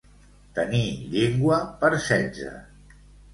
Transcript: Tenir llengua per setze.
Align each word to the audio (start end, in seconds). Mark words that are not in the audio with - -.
Tenir 0.59 0.87
llengua 1.15 1.59
per 1.85 1.93
setze. 2.07 2.51